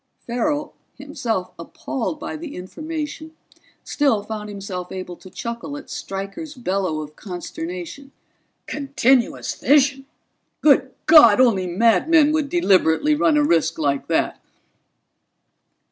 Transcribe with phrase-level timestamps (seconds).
[0.25, 3.35] Farrell, himself appalled by the information,
[3.83, 8.11] still found himself able to chuckle at Stryker's bellow of consternation.
[8.65, 10.07] "Continuous fission?
[10.61, 14.41] Good God, only madmen would deliberately run a risk like that!"